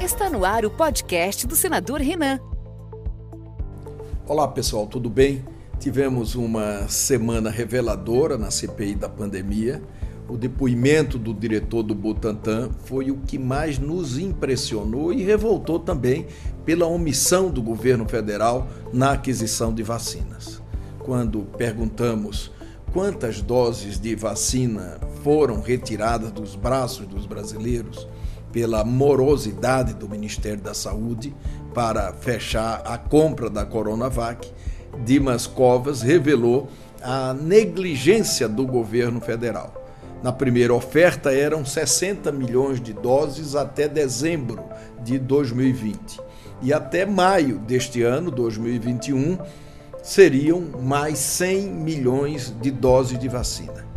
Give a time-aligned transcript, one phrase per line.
[0.00, 2.38] Está no ar o podcast do senador Renan.
[4.28, 5.44] Olá pessoal, tudo bem?
[5.80, 9.82] Tivemos uma semana reveladora na CPI da pandemia.
[10.28, 16.28] O depoimento do diretor do Butantan foi o que mais nos impressionou e revoltou também
[16.64, 20.62] pela omissão do governo federal na aquisição de vacinas.
[21.00, 22.52] Quando perguntamos
[22.92, 28.06] quantas doses de vacina foram retiradas dos braços dos brasileiros,
[28.52, 31.34] pela morosidade do Ministério da Saúde
[31.74, 34.50] para fechar a compra da Coronavac,
[35.04, 36.68] Dimas Covas revelou
[37.02, 39.74] a negligência do governo federal.
[40.22, 44.64] Na primeira oferta eram 60 milhões de doses até dezembro
[45.04, 46.20] de 2020.
[46.60, 49.38] E até maio deste ano, 2021,
[50.02, 53.87] seriam mais 100 milhões de doses de vacina.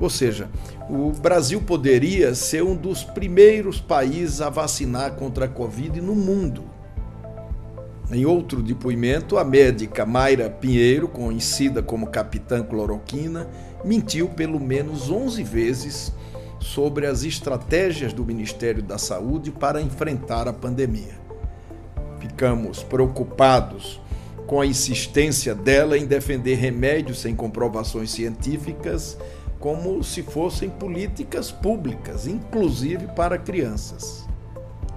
[0.00, 0.48] Ou seja,
[0.88, 6.64] o Brasil poderia ser um dos primeiros países a vacinar contra a Covid no mundo.
[8.10, 13.46] Em outro depoimento, a médica Mayra Pinheiro, conhecida como Capitã Cloroquina,
[13.84, 16.12] mentiu pelo menos 11 vezes
[16.58, 21.20] sobre as estratégias do Ministério da Saúde para enfrentar a pandemia.
[22.18, 24.00] Ficamos preocupados
[24.46, 29.16] com a insistência dela em defender remédios sem comprovações científicas
[29.60, 34.26] como se fossem políticas públicas, inclusive para crianças.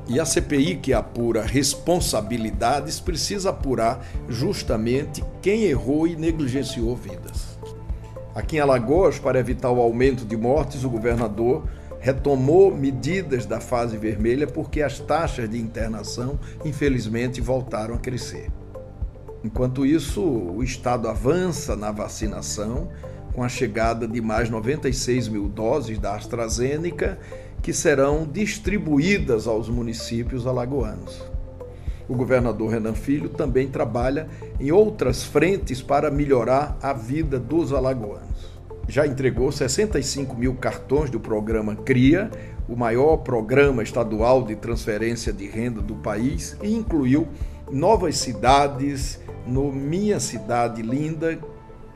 [0.07, 7.57] E a CPI, que apura responsabilidades, precisa apurar justamente quem errou e negligenciou vidas.
[8.33, 11.65] Aqui em Alagoas, para evitar o aumento de mortes, o governador
[11.99, 18.49] retomou medidas da fase vermelha porque as taxas de internação, infelizmente, voltaram a crescer.
[19.43, 22.89] Enquanto isso, o Estado avança na vacinação
[23.33, 27.17] com a chegada de mais 96 mil doses da AstraZeneca,
[27.61, 31.23] que serão distribuídas aos municípios alagoanos.
[32.07, 34.27] O governador Renan Filho também trabalha
[34.59, 38.53] em outras frentes para melhorar a vida dos alagoanos.
[38.87, 42.29] Já entregou 65 mil cartões do programa CRIA,
[42.67, 47.27] o maior programa estadual de transferência de renda do país, e incluiu
[47.71, 51.39] novas cidades no Minha Cidade Linda,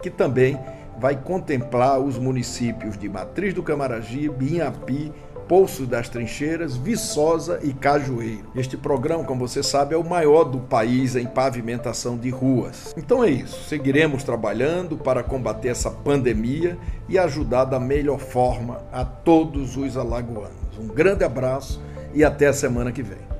[0.01, 0.57] que também
[0.99, 5.11] vai contemplar os municípios de Matriz do Camaragibe, Inhapi,
[5.47, 8.51] Poços das Trincheiras, Viçosa e Cajueiro.
[8.53, 12.93] Este programa, como você sabe, é o maior do país em pavimentação de ruas.
[12.97, 16.77] Então é isso, seguiremos trabalhando para combater essa pandemia
[17.07, 20.77] e ajudar da melhor forma a todos os alagoanos.
[20.77, 21.81] Um grande abraço
[22.13, 23.36] e até a semana que vem.